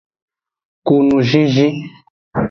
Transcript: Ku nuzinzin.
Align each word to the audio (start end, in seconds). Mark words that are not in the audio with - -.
Ku 0.85 0.93
nuzinzin. 1.07 1.75